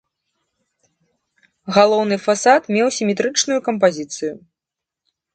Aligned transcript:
Галоўны 1.75 2.17
фасад 2.27 2.61
мае 2.77 2.87
сіметрычную 2.97 3.59
кампазіцыю. 3.67 4.33